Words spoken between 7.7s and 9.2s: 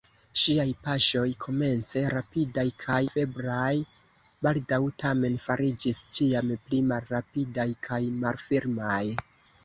kaj malfirmaj.